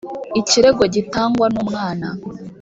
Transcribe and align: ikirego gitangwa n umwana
ikirego 0.39 0.83
gitangwa 0.95 1.45
n 1.53 1.55
umwana 1.63 2.07